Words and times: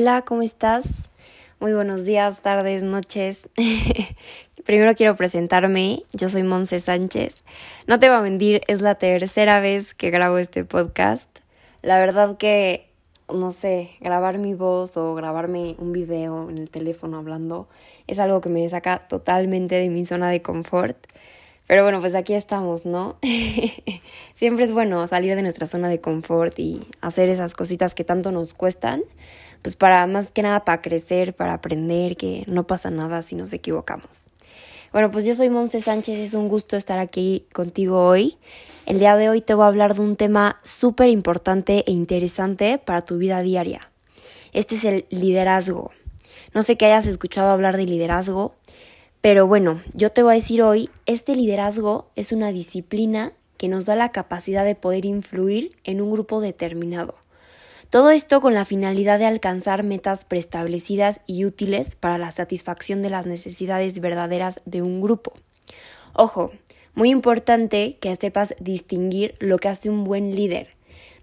Hola, 0.00 0.22
¿cómo 0.22 0.40
estás? 0.40 1.10
Muy 1.58 1.74
buenos 1.74 2.06
días, 2.06 2.40
tardes, 2.40 2.82
noches. 2.82 3.50
Primero 4.64 4.94
quiero 4.94 5.14
presentarme, 5.14 6.04
yo 6.14 6.30
soy 6.30 6.42
Monse 6.42 6.80
Sánchez. 6.80 7.44
No 7.86 7.98
te 7.98 8.08
voy 8.08 8.16
a 8.16 8.22
mentir, 8.22 8.62
es 8.66 8.80
la 8.80 8.94
tercera 8.94 9.60
vez 9.60 9.92
que 9.92 10.08
grabo 10.08 10.38
este 10.38 10.64
podcast. 10.64 11.28
La 11.82 12.00
verdad 12.00 12.38
que, 12.38 12.88
no 13.30 13.50
sé, 13.50 13.90
grabar 14.00 14.38
mi 14.38 14.54
voz 14.54 14.96
o 14.96 15.14
grabarme 15.14 15.74
un 15.76 15.92
video 15.92 16.48
en 16.48 16.56
el 16.56 16.70
teléfono 16.70 17.18
hablando 17.18 17.68
es 18.06 18.18
algo 18.18 18.40
que 18.40 18.48
me 18.48 18.66
saca 18.70 19.06
totalmente 19.06 19.74
de 19.74 19.90
mi 19.90 20.06
zona 20.06 20.30
de 20.30 20.40
confort. 20.40 20.96
Pero 21.66 21.82
bueno, 21.84 22.00
pues 22.00 22.14
aquí 22.14 22.32
estamos, 22.32 22.86
¿no? 22.86 23.16
Siempre 24.34 24.64
es 24.64 24.72
bueno 24.72 25.06
salir 25.06 25.36
de 25.36 25.42
nuestra 25.42 25.66
zona 25.66 25.90
de 25.90 26.00
confort 26.00 26.58
y 26.58 26.80
hacer 27.02 27.28
esas 27.28 27.52
cositas 27.52 27.94
que 27.94 28.02
tanto 28.02 28.32
nos 28.32 28.54
cuestan, 28.54 29.02
pues 29.62 29.76
para 29.76 30.06
más 30.06 30.30
que 30.30 30.42
nada 30.42 30.64
para 30.64 30.82
crecer, 30.82 31.34
para 31.34 31.54
aprender 31.54 32.16
que 32.16 32.44
no 32.46 32.66
pasa 32.66 32.90
nada 32.90 33.22
si 33.22 33.34
nos 33.34 33.52
equivocamos. 33.52 34.30
Bueno, 34.92 35.10
pues 35.10 35.24
yo 35.24 35.34
soy 35.34 35.50
Monse 35.50 35.80
Sánchez, 35.80 36.18
es 36.18 36.34
un 36.34 36.48
gusto 36.48 36.76
estar 36.76 36.98
aquí 36.98 37.46
contigo 37.52 38.04
hoy. 38.04 38.38
El 38.86 38.98
día 38.98 39.14
de 39.16 39.28
hoy 39.28 39.40
te 39.40 39.54
voy 39.54 39.64
a 39.64 39.68
hablar 39.68 39.94
de 39.94 40.00
un 40.00 40.16
tema 40.16 40.58
súper 40.64 41.10
importante 41.10 41.84
e 41.86 41.92
interesante 41.92 42.78
para 42.78 43.02
tu 43.02 43.16
vida 43.18 43.40
diaria. 43.40 43.90
Este 44.52 44.74
es 44.74 44.84
el 44.84 45.06
liderazgo. 45.10 45.92
No 46.54 46.64
sé 46.64 46.76
que 46.76 46.86
hayas 46.86 47.06
escuchado 47.06 47.50
hablar 47.50 47.76
de 47.76 47.86
liderazgo, 47.86 48.56
pero 49.20 49.46
bueno, 49.46 49.80
yo 49.94 50.10
te 50.10 50.22
voy 50.22 50.32
a 50.32 50.34
decir 50.34 50.62
hoy, 50.62 50.90
este 51.06 51.36
liderazgo 51.36 52.10
es 52.16 52.32
una 52.32 52.50
disciplina 52.50 53.32
que 53.58 53.68
nos 53.68 53.84
da 53.84 53.94
la 53.94 54.10
capacidad 54.10 54.64
de 54.64 54.74
poder 54.74 55.04
influir 55.04 55.76
en 55.84 56.00
un 56.00 56.10
grupo 56.10 56.40
determinado. 56.40 57.14
Todo 57.90 58.10
esto 58.10 58.40
con 58.40 58.54
la 58.54 58.64
finalidad 58.64 59.18
de 59.18 59.26
alcanzar 59.26 59.82
metas 59.82 60.24
preestablecidas 60.24 61.20
y 61.26 61.44
útiles 61.44 61.96
para 61.96 62.18
la 62.18 62.30
satisfacción 62.30 63.02
de 63.02 63.10
las 63.10 63.26
necesidades 63.26 63.98
verdaderas 63.98 64.60
de 64.64 64.80
un 64.80 65.00
grupo. 65.00 65.32
Ojo, 66.14 66.52
muy 66.94 67.10
importante 67.10 67.98
que 68.00 68.14
sepas 68.14 68.54
distinguir 68.60 69.34
lo 69.40 69.58
que 69.58 69.66
hace 69.66 69.90
un 69.90 70.04
buen 70.04 70.36
líder. 70.36 70.68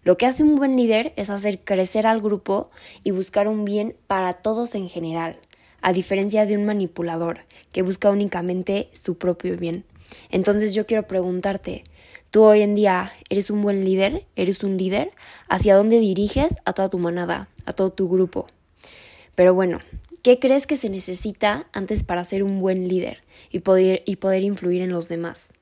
Lo 0.04 0.18
que 0.18 0.26
hace 0.26 0.44
un 0.44 0.58
buen 0.58 0.76
líder 0.76 1.14
es 1.16 1.30
hacer 1.30 1.62
crecer 1.64 2.06
al 2.06 2.20
grupo 2.20 2.70
y 3.02 3.12
buscar 3.12 3.48
un 3.48 3.64
bien 3.64 3.96
para 4.08 4.34
todos 4.34 4.76
en 4.76 4.90
general 4.90 5.40
a 5.82 5.94
diferencia 5.94 6.46
de 6.46 6.58
un 6.58 6.66
manipulador 6.66 7.46
que 7.72 7.82
busca 7.82 8.10
únicamente 8.10 8.90
su 8.92 9.18
propio 9.18 9.56
bien. 9.56 9.86
Entonces 10.30 10.74
yo 10.74 10.86
quiero 10.86 11.08
preguntarte, 11.08 11.84
¿tú 12.32 12.44
hoy 12.44 12.62
en 12.62 12.76
día 12.76 13.12
eres 13.30 13.50
un 13.50 13.62
buen 13.62 13.84
líder? 13.86 14.26
¿Eres 14.36 14.64
un 14.64 14.78
líder? 14.78 15.12
¿Hacia 15.48 15.76
dónde 15.76 16.00
diriges 16.00 16.56
a 16.66 16.74
toda 16.74 16.90
tu 16.90 17.00
manada, 17.00 17.50
a 17.66 17.74
todo 17.74 17.92
tu 17.92 18.10
grupo? 18.10 18.48
Pero 19.36 19.54
bueno, 19.54 19.80
¿qué 20.24 20.40
crees 20.40 20.68
que 20.68 20.78
se 20.78 20.90
necesita 20.90 21.68
antes 21.74 22.04
para 22.04 22.24
ser 22.24 22.44
un 22.44 22.60
buen 22.60 22.88
líder 22.88 23.24
y 23.52 23.60
poder, 23.60 24.04
y 24.06 24.18
poder 24.18 24.44
influir 24.44 24.82
en 24.82 24.90
los 24.90 25.08
demás? 25.08 25.54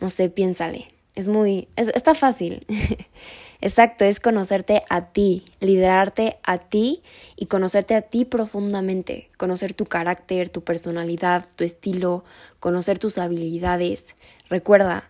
No 0.00 0.10
sé, 0.10 0.30
piénsale. 0.30 0.88
Es 1.14 1.28
muy... 1.28 1.68
está 1.76 2.14
fácil. 2.14 2.66
Exacto, 3.62 4.06
es 4.06 4.20
conocerte 4.20 4.84
a 4.88 5.12
ti, 5.12 5.44
liderarte 5.60 6.38
a 6.42 6.56
ti 6.58 7.02
y 7.36 7.46
conocerte 7.46 7.94
a 7.94 8.00
ti 8.00 8.24
profundamente, 8.24 9.28
conocer 9.36 9.74
tu 9.74 9.84
carácter, 9.84 10.48
tu 10.48 10.62
personalidad, 10.62 11.46
tu 11.56 11.64
estilo, 11.64 12.24
conocer 12.58 12.98
tus 12.98 13.18
habilidades. 13.18 14.14
Recuerda, 14.48 15.09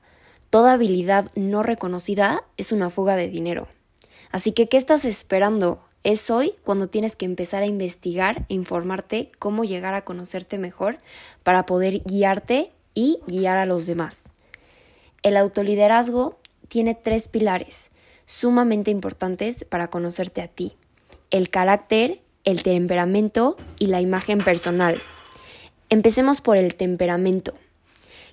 toda 0.51 0.75
habilidad 0.75 1.31
no 1.35 1.63
reconocida 1.63 2.45
es 2.57 2.73
una 2.73 2.91
fuga 2.91 3.17
de 3.17 3.29
dinero. 3.29 3.69
Así 4.31 4.53
que, 4.53 4.69
¿qué 4.69 4.77
estás 4.77 5.05
esperando? 5.05 5.83
Es 6.03 6.31
hoy 6.31 6.55
cuando 6.65 6.89
tienes 6.89 7.17
que 7.17 7.25
empezar 7.25 7.63
a 7.63 7.67
investigar 7.67 8.45
e 8.49 8.55
informarte 8.55 9.31
cómo 9.39 9.65
llegar 9.65 9.95
a 9.95 10.05
conocerte 10.05 10.59
mejor 10.59 10.99
para 11.43 11.67
poder 11.67 12.03
guiarte 12.05 12.73
y 12.95 13.19
guiar 13.27 13.59
a 13.59 13.67
los 13.67 13.87
demás. 13.87 14.31
El 15.23 15.37
autoliderazgo 15.37 16.39
tiene 16.69 16.95
tres 16.95 17.29
pilares 17.29 17.91
sumamente 18.25 18.91
importantes 18.91 19.65
para 19.65 19.89
conocerte 19.89 20.41
a 20.41 20.49
ti. 20.49 20.77
El 21.31 21.51
carácter, 21.51 22.21
el 22.45 22.63
temperamento 22.63 23.57
y 23.79 23.89
la 23.89 24.01
imagen 24.01 24.39
personal. 24.39 25.01
Empecemos 25.89 26.41
por 26.41 26.57
el 26.57 26.77
temperamento. 26.77 27.55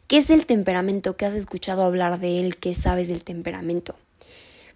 ¿Qué 0.07 0.16
es 0.19 0.29
el 0.29 0.45
temperamento? 0.45 1.18
¿Qué 1.18 1.25
has 1.25 1.35
escuchado 1.35 1.84
hablar 1.84 2.22
de 2.22 2.40
él? 2.40 2.56
¿Qué 2.56 2.73
sabes 2.73 3.09
del 3.09 3.25
temperamento? 3.25 3.95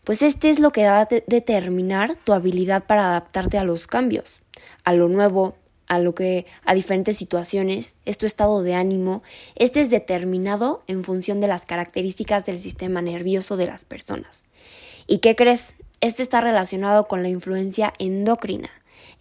Pues 0.04 0.24
este 0.24 0.50
es 0.50 0.60
lo 0.60 0.74
que 0.74 0.84
va 0.84 1.00
a 1.00 1.08
determinar 1.26 2.18
tu 2.18 2.34
habilidad 2.34 2.84
para 2.84 3.08
adaptarte 3.08 3.58
a 3.58 3.64
los 3.64 3.88
cambios, 3.88 4.42
a 4.84 4.92
lo 4.92 5.08
nuevo, 5.08 5.56
a 5.88 6.00
lo 6.00 6.14
que 6.16 6.48
a 6.66 6.74
diferentes 6.74 7.16
situaciones, 7.16 7.96
es 8.04 8.18
tu 8.18 8.26
estado 8.26 8.62
de 8.62 8.74
ánimo. 8.74 9.24
Este 9.56 9.80
es 9.80 9.90
determinado 9.90 10.84
en 10.88 11.06
función 11.06 11.40
de 11.40 11.48
las 11.48 11.66
características 11.66 12.44
del 12.44 12.60
sistema 12.60 13.02
nervioso 13.02 13.56
de 13.56 13.68
las 13.68 13.86
personas. 13.86 14.50
¿Y 15.08 15.20
qué 15.20 15.38
crees? 15.38 15.76
Este 16.02 16.24
está 16.24 16.42
relacionado 16.42 17.08
con 17.08 17.24
la 17.24 17.30
influencia 17.30 17.94
endocrina, 18.00 18.70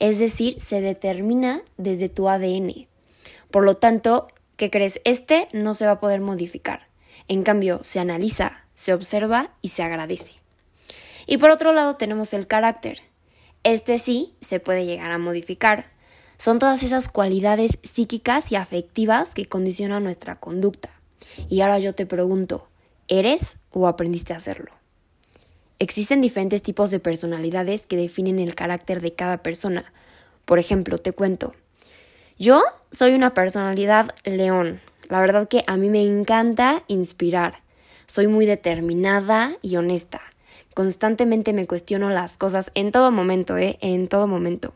es 0.00 0.18
decir, 0.18 0.60
se 0.60 0.80
determina 0.80 1.62
desde 1.76 2.08
tu 2.08 2.28
ADN. 2.28 2.88
Por 3.52 3.64
lo 3.64 3.76
tanto, 3.76 4.26
¿qué 4.60 4.70
crees? 4.70 5.00
Este 5.04 5.48
no 5.54 5.72
se 5.72 5.86
va 5.86 5.92
a 5.92 6.00
poder 6.00 6.20
modificar. 6.20 6.86
En 7.28 7.44
cambio, 7.44 7.82
se 7.82 7.98
analiza, 7.98 8.66
se 8.74 8.92
observa 8.92 9.54
y 9.62 9.68
se 9.68 9.82
agradece. 9.82 10.32
Y 11.26 11.38
por 11.38 11.48
otro 11.50 11.72
lado 11.72 11.96
tenemos 11.96 12.34
el 12.34 12.46
carácter. 12.46 13.00
Este 13.64 13.98
sí 13.98 14.34
se 14.42 14.60
puede 14.60 14.84
llegar 14.84 15.12
a 15.12 15.18
modificar. 15.18 15.86
Son 16.36 16.58
todas 16.58 16.82
esas 16.82 17.08
cualidades 17.08 17.78
psíquicas 17.82 18.52
y 18.52 18.56
afectivas 18.56 19.32
que 19.32 19.46
condicionan 19.46 20.04
nuestra 20.04 20.38
conducta. 20.38 20.90
Y 21.48 21.62
ahora 21.62 21.78
yo 21.78 21.94
te 21.94 22.04
pregunto, 22.04 22.68
¿eres 23.08 23.56
o 23.70 23.88
aprendiste 23.88 24.34
a 24.34 24.36
hacerlo? 24.36 24.72
Existen 25.78 26.20
diferentes 26.20 26.60
tipos 26.60 26.90
de 26.90 27.00
personalidades 27.00 27.86
que 27.86 27.96
definen 27.96 28.38
el 28.38 28.54
carácter 28.54 29.00
de 29.00 29.14
cada 29.14 29.42
persona. 29.42 29.90
Por 30.44 30.58
ejemplo, 30.58 30.98
te 30.98 31.12
cuento. 31.12 31.54
Yo 32.40 32.62
soy 32.90 33.12
una 33.12 33.34
personalidad 33.34 34.14
león. 34.24 34.80
La 35.10 35.20
verdad 35.20 35.46
que 35.46 35.62
a 35.66 35.76
mí 35.76 35.90
me 35.90 36.02
encanta 36.02 36.84
inspirar. 36.86 37.56
Soy 38.06 38.28
muy 38.28 38.46
determinada 38.46 39.58
y 39.60 39.76
honesta. 39.76 40.22
Constantemente 40.72 41.52
me 41.52 41.66
cuestiono 41.66 42.08
las 42.08 42.38
cosas 42.38 42.70
en 42.74 42.92
todo 42.92 43.12
momento, 43.12 43.58
¿eh? 43.58 43.76
En 43.82 44.08
todo 44.08 44.26
momento. 44.26 44.72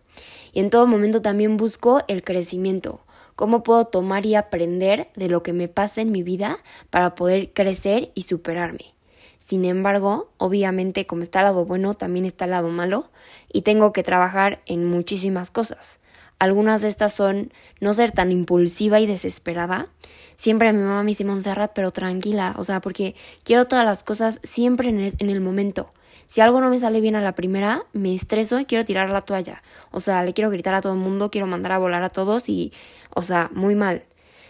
Y 0.52 0.60
en 0.60 0.68
todo 0.68 0.86
momento 0.86 1.22
también 1.22 1.56
busco 1.56 2.02
el 2.06 2.22
crecimiento. 2.22 3.00
¿Cómo 3.34 3.62
puedo 3.62 3.86
tomar 3.86 4.26
y 4.26 4.34
aprender 4.34 5.08
de 5.16 5.30
lo 5.30 5.42
que 5.42 5.54
me 5.54 5.68
pasa 5.68 6.02
en 6.02 6.12
mi 6.12 6.22
vida 6.22 6.58
para 6.90 7.14
poder 7.14 7.54
crecer 7.54 8.10
y 8.14 8.24
superarme? 8.24 8.92
Sin 9.38 9.64
embargo, 9.64 10.28
obviamente 10.36 11.06
como 11.06 11.22
está 11.22 11.38
el 11.38 11.46
lado 11.46 11.64
bueno, 11.64 11.94
también 11.94 12.26
está 12.26 12.44
el 12.44 12.50
lado 12.50 12.68
malo 12.68 13.08
y 13.50 13.62
tengo 13.62 13.94
que 13.94 14.02
trabajar 14.02 14.60
en 14.66 14.84
muchísimas 14.84 15.50
cosas. 15.50 16.00
Algunas 16.38 16.82
de 16.82 16.88
estas 16.88 17.12
son 17.12 17.52
no 17.80 17.94
ser 17.94 18.12
tan 18.12 18.32
impulsiva 18.32 19.00
y 19.00 19.06
desesperada. 19.06 19.88
Siempre 20.36 20.72
mi 20.72 20.82
mamá 20.82 21.02
me 21.02 21.10
dice 21.10 21.24
Montserrat, 21.24 21.72
pero 21.74 21.92
tranquila, 21.92 22.54
o 22.58 22.64
sea, 22.64 22.80
porque 22.80 23.14
quiero 23.44 23.66
todas 23.66 23.84
las 23.84 24.02
cosas 24.02 24.40
siempre 24.42 24.88
en 24.90 25.30
el 25.30 25.40
momento. 25.40 25.92
Si 26.26 26.40
algo 26.40 26.60
no 26.60 26.70
me 26.70 26.80
sale 26.80 27.00
bien 27.00 27.16
a 27.16 27.20
la 27.20 27.34
primera, 27.34 27.84
me 27.92 28.14
estreso 28.14 28.58
y 28.58 28.64
quiero 28.64 28.84
tirar 28.84 29.10
la 29.10 29.22
toalla. 29.22 29.62
O 29.90 30.00
sea, 30.00 30.24
le 30.24 30.32
quiero 30.32 30.50
gritar 30.50 30.74
a 30.74 30.80
todo 30.80 30.94
el 30.94 30.98
mundo, 30.98 31.30
quiero 31.30 31.46
mandar 31.46 31.72
a 31.72 31.78
volar 31.78 32.02
a 32.02 32.08
todos 32.08 32.48
y, 32.48 32.72
o 33.14 33.22
sea, 33.22 33.50
muy 33.52 33.74
mal. 33.74 34.04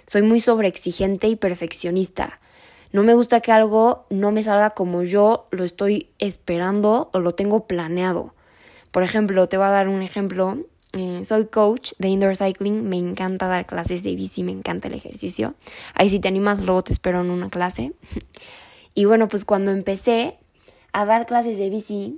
Soy 0.06 0.22
muy 0.22 0.40
sobreexigente 0.40 1.28
y 1.28 1.36
perfeccionista. 1.36 2.40
No 2.92 3.02
me 3.02 3.14
gusta 3.14 3.40
que 3.40 3.52
algo 3.52 4.06
no 4.08 4.30
me 4.30 4.42
salga 4.42 4.70
como 4.70 5.02
yo 5.02 5.48
lo 5.50 5.64
estoy 5.64 6.10
esperando 6.18 7.10
o 7.12 7.20
lo 7.20 7.32
tengo 7.32 7.66
planeado. 7.66 8.34
Por 8.90 9.02
ejemplo, 9.02 9.48
te 9.48 9.56
voy 9.56 9.66
a 9.66 9.70
dar 9.70 9.88
un 9.88 10.02
ejemplo. 10.02 10.58
Eh, 10.96 11.24
soy 11.24 11.46
coach 11.46 11.92
de 11.98 12.06
indoor 12.06 12.36
cycling, 12.36 12.88
me 12.88 12.96
encanta 12.96 13.48
dar 13.48 13.66
clases 13.66 14.04
de 14.04 14.14
bici, 14.14 14.44
me 14.44 14.52
encanta 14.52 14.86
el 14.86 14.94
ejercicio. 14.94 15.54
Ahí 15.92 16.08
si 16.08 16.20
te 16.20 16.28
animas, 16.28 16.64
luego 16.64 16.82
te 16.82 16.92
espero 16.92 17.20
en 17.20 17.30
una 17.30 17.50
clase. 17.50 17.94
y 18.94 19.04
bueno, 19.04 19.26
pues 19.26 19.44
cuando 19.44 19.72
empecé 19.72 20.38
a 20.92 21.04
dar 21.04 21.26
clases 21.26 21.58
de 21.58 21.68
bici, 21.68 22.16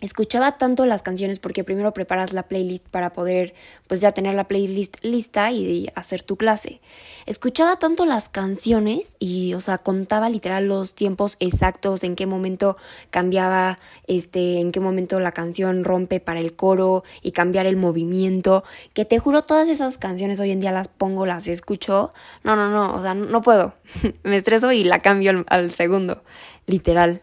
escuchaba 0.00 0.58
tanto 0.58 0.86
las 0.86 1.02
canciones 1.02 1.38
porque 1.38 1.64
primero 1.64 1.92
preparas 1.92 2.32
la 2.32 2.44
playlist 2.44 2.88
para 2.88 3.12
poder 3.12 3.54
pues 3.86 4.00
ya 4.00 4.12
tener 4.12 4.34
la 4.34 4.44
playlist 4.44 4.96
lista 5.02 5.50
y 5.50 5.88
hacer 5.94 6.22
tu 6.22 6.36
clase. 6.36 6.80
Escuchaba 7.26 7.76
tanto 7.76 8.06
las 8.06 8.28
canciones 8.28 9.16
y 9.18 9.54
o 9.54 9.60
sea, 9.60 9.78
contaba 9.78 10.30
literal 10.30 10.68
los 10.68 10.94
tiempos 10.94 11.36
exactos, 11.40 12.04
en 12.04 12.16
qué 12.16 12.26
momento 12.26 12.76
cambiaba 13.10 13.78
este, 14.06 14.60
en 14.60 14.72
qué 14.72 14.80
momento 14.80 15.20
la 15.20 15.32
canción 15.32 15.84
rompe 15.84 16.20
para 16.20 16.40
el 16.40 16.54
coro 16.54 17.04
y 17.22 17.32
cambiar 17.32 17.66
el 17.66 17.76
movimiento, 17.76 18.64
que 18.94 19.04
te 19.04 19.18
juro 19.18 19.42
todas 19.42 19.68
esas 19.68 19.98
canciones 19.98 20.40
hoy 20.40 20.52
en 20.52 20.60
día 20.60 20.72
las 20.72 20.88
pongo, 20.88 21.26
las 21.26 21.46
escucho. 21.46 22.12
No, 22.44 22.56
no, 22.56 22.70
no, 22.70 22.94
o 22.94 23.02
sea, 23.02 23.14
no 23.14 23.42
puedo. 23.42 23.74
Me 24.22 24.36
estreso 24.36 24.72
y 24.72 24.84
la 24.84 25.00
cambio 25.00 25.44
al, 25.48 25.70
segundo, 25.70 26.22
literal. 26.66 27.20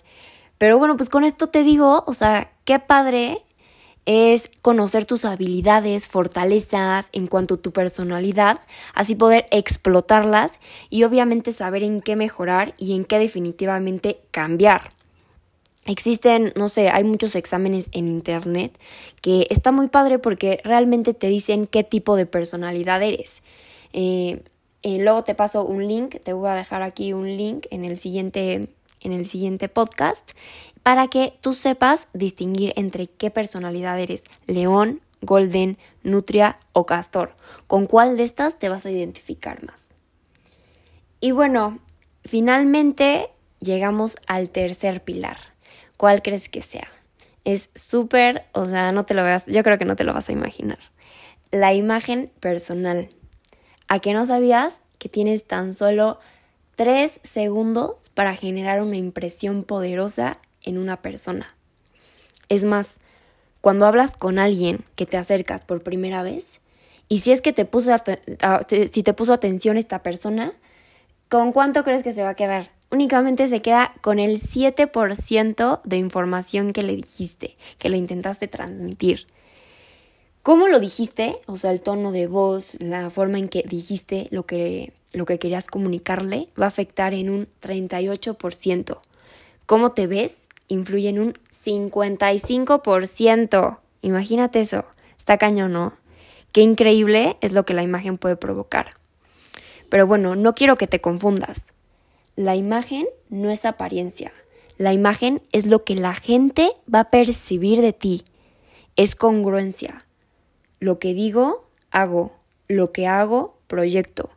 Pero 0.58 0.78
bueno, 0.78 0.96
pues 0.98 1.10
con 1.10 1.24
esto 1.24 1.48
te 1.48 1.64
digo, 1.64 2.04
o 2.08 2.14
sea, 2.14 2.52
qué 2.64 2.80
padre 2.80 3.42
es 4.06 4.52
conocer 4.62 5.06
tus 5.06 5.26
habilidades, 5.26 6.08
fortalezas 6.08 7.08
en 7.12 7.28
cuanto 7.28 7.56
a 7.56 7.62
tu 7.62 7.72
personalidad, 7.72 8.62
así 8.94 9.16
poder 9.16 9.46
explotarlas 9.50 10.60
y 10.90 11.04
obviamente 11.04 11.54
saber 11.54 11.84
en 11.84 12.02
qué 12.02 12.16
mejorar 12.16 12.76
y 12.78 12.96
en 12.96 13.06
qué 13.06 13.20
definitivamente 13.20 14.20
cambiar. 14.32 14.92
Existen, 15.88 16.52
no 16.56 16.68
sé, 16.68 16.90
hay 16.90 17.04
muchos 17.04 17.36
exámenes 17.36 17.90
en 17.92 18.08
internet 18.08 18.78
que 19.22 19.46
está 19.52 19.72
muy 19.72 19.88
padre 19.88 20.18
porque 20.18 20.60
realmente 20.64 21.14
te 21.14 21.28
dicen 21.28 21.68
qué 21.68 21.84
tipo 21.84 22.16
de 22.16 22.26
personalidad 22.26 23.04
eres. 23.04 23.44
Eh, 23.94 24.42
eh, 24.82 24.98
luego 25.00 25.24
te 25.24 25.36
paso 25.36 25.64
un 25.64 25.88
link, 25.88 26.16
te 26.24 26.34
voy 26.34 26.50
a 26.50 26.56
dejar 26.56 26.82
aquí 26.82 27.14
un 27.14 27.38
link 27.38 27.68
en 27.70 27.86
el 27.86 27.98
siguiente, 27.98 28.70
en 29.06 29.14
el 29.14 29.26
siguiente 29.26 29.70
podcast 29.70 30.32
para 30.84 31.08
que 31.08 31.38
tú 31.42 31.54
sepas 31.54 32.08
distinguir 32.14 32.74
entre 32.76 33.08
qué 33.08 33.32
personalidad 33.32 34.00
eres, 34.00 34.24
león, 34.46 35.02
golden, 35.22 35.78
nutria 36.04 36.60
o 36.74 36.86
castor. 36.86 37.36
¿Con 37.68 37.86
cuál 37.86 38.18
de 38.18 38.24
estas 38.24 38.60
te 38.60 38.70
vas 38.70 38.86
a 38.86 38.92
identificar 38.92 39.64
más? 39.64 39.88
Y 41.20 41.32
bueno, 41.32 41.80
finalmente 42.24 43.30
llegamos 43.60 44.18
al 44.28 44.50
tercer 44.50 45.04
pilar 45.04 45.38
¿Cuál 45.98 46.22
crees 46.22 46.50
que 46.50 46.62
sea? 46.62 46.88
Es 47.46 47.70
súper, 47.74 48.46
o 48.54 48.66
sea, 48.66 48.92
no 48.92 49.06
te 49.06 49.14
lo 49.14 49.24
veas, 49.24 49.46
yo 49.46 49.64
creo 49.64 49.78
que 49.78 49.86
no 49.86 49.96
te 49.96 50.04
lo 50.04 50.14
vas 50.14 50.30
a 50.30 50.34
imaginar. 50.34 50.80
La 51.52 51.74
imagen 51.74 52.32
personal. 52.40 53.10
¿A 53.88 54.00
qué 54.00 54.14
no 54.14 54.26
sabías 54.26 54.82
que 54.98 55.10
tienes 55.10 55.46
tan 55.46 55.74
solo 55.74 56.20
tres 56.76 57.20
segundos 57.24 57.96
para 58.14 58.36
generar 58.36 58.82
una 58.82 58.98
impresión 58.98 59.64
poderosa 59.64 60.40
en 60.64 60.78
una 60.78 61.02
persona? 61.02 61.56
Es 62.50 62.64
más, 62.64 63.00
cuando 63.62 63.86
hablas 63.86 64.12
con 64.16 64.40
alguien 64.40 64.84
que 64.96 65.06
te 65.06 65.18
acercas 65.18 65.62
por 65.62 65.84
primera 65.84 66.24
vez, 66.24 66.60
y 67.08 67.20
si 67.20 67.32
es 67.32 67.42
que 67.42 67.54
te 67.54 67.66
puso, 67.66 67.92
si 68.92 69.04
te 69.04 69.14
puso 69.14 69.34
atención 69.34 69.78
esta 69.78 70.04
persona, 70.04 70.52
¿con 71.30 71.52
cuánto 71.52 71.84
crees 71.84 72.04
que 72.04 72.12
se 72.12 72.24
va 72.24 72.30
a 72.30 72.36
quedar? 72.36 72.76
únicamente 72.92 73.48
se 73.48 73.62
queda 73.62 73.94
con 74.02 74.20
el 74.20 74.40
7% 74.42 75.82
de 75.84 75.98
información 75.98 76.74
que 76.74 76.84
le 76.84 76.96
dijiste, 76.96 77.58
que 77.78 77.90
le 77.90 77.98
intentaste 77.98 78.48
transmitir. 78.48 79.28
¿Cómo 80.46 80.68
lo 80.68 80.80
dijiste? 80.80 81.42
O 81.48 81.58
sea, 81.58 81.72
el 81.72 81.82
tono 81.82 82.12
de 82.12 82.28
voz, 82.28 82.76
la 82.78 83.10
forma 83.10 83.40
en 83.40 83.50
que 83.50 83.64
dijiste 83.68 84.28
lo 84.30 84.46
que, 84.46 84.94
lo 85.12 85.26
que 85.26 85.40
querías 85.40 85.66
comunicarle 85.66 86.50
va 86.62 86.66
a 86.66 86.68
afectar 86.68 87.16
en 87.16 87.32
un 87.32 87.48
38%. 87.64 89.00
¿Cómo 89.66 89.94
te 89.94 90.06
ves? 90.06 90.44
Influye 90.68 91.10
en 91.10 91.18
un 91.18 91.34
55%. 91.66 93.80
Imagínate 94.04 94.62
eso. 94.62 94.86
Está 95.18 95.40
cañón, 95.40 95.74
¿no? 95.74 95.94
Qué 96.52 96.62
increíble 96.62 97.38
es 97.42 97.54
lo 97.54 97.66
que 97.66 97.74
la 97.74 97.82
imagen 97.82 98.20
puede 98.20 98.36
provocar. 98.36 98.92
Pero 99.90 100.06
bueno, 100.06 100.36
no 100.36 100.54
quiero 100.54 100.76
que 100.76 100.86
te 100.86 101.02
confundas. 101.02 101.64
La 102.36 102.56
imagen 102.56 103.08
no 103.30 103.50
es 103.50 103.66
apariencia. 103.66 104.32
La 104.78 104.94
imagen 104.94 105.42
es 105.52 105.66
lo 105.66 105.84
que 105.84 105.96
la 105.96 106.14
gente 106.14 106.72
va 106.94 107.00
a 107.00 107.10
percibir 107.10 107.82
de 107.82 107.94
ti. 107.94 108.24
Es 108.96 109.16
congruencia. 109.16 110.05
Lo 110.80 111.00
que 111.00 111.14
digo, 111.14 111.68
hago. 111.92 112.34
Lo 112.68 112.92
que 112.92 113.08
hago, 113.08 113.58
proyecto. 113.68 114.30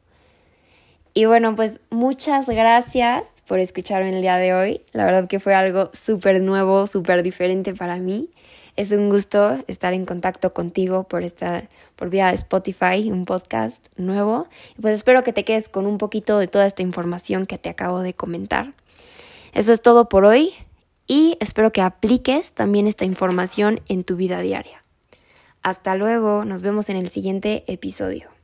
Y 1.15 1.25
bueno, 1.25 1.57
pues 1.57 1.81
muchas 1.91 2.49
gracias 2.49 3.27
por 3.47 3.59
escucharme 3.59 4.11
el 4.11 4.21
día 4.21 4.37
de 4.37 4.55
hoy. 4.55 4.83
La 4.93 5.05
verdad 5.05 5.27
que 5.27 5.41
fue 5.41 5.55
algo 5.55 5.91
súper 5.93 6.41
nuevo, 6.41 6.87
súper 6.87 7.23
diferente 7.23 7.75
para 7.75 7.97
mí. 7.97 8.31
Es 8.77 8.93
un 8.93 9.09
gusto 9.11 9.59
estar 9.67 9.95
en 9.95 10.07
contacto 10.07 10.55
contigo 10.55 11.05
por 11.05 11.25
esta 11.25 11.65
por 11.97 12.11
vía 12.11 12.33
Spotify, 12.33 13.11
un 13.11 13.25
podcast 13.25 13.85
nuevo. 13.97 14.47
Pues 14.81 14.95
espero 14.95 15.25
que 15.25 15.33
te 15.33 15.45
quedes 15.45 15.69
con 15.69 15.85
un 15.87 15.99
poquito 15.99 16.39
de 16.39 16.47
toda 16.47 16.65
esta 16.65 16.83
información 16.83 17.47
que 17.47 17.59
te 17.59 17.69
acabo 17.69 18.01
de 18.01 18.15
comentar. 18.15 18.73
Eso 19.53 19.73
es 19.73 19.83
todo 19.83 20.09
por 20.09 20.25
hoy 20.25 20.53
y 21.09 21.37
espero 21.41 21.73
que 21.73 21.81
apliques 21.81 22.53
también 22.53 22.87
esta 22.87 23.05
información 23.05 23.81
en 23.89 24.05
tu 24.05 24.15
vida 24.15 24.41
diaria. 24.41 24.81
Hasta 25.69 25.95
luego, 25.97 26.47
nos 26.47 26.63
vemos 26.63 26.89
en 26.89 26.97
el 26.97 27.11
siguiente 27.11 27.65
episodio. 27.67 28.38